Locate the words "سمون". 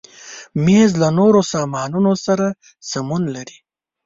2.89-3.23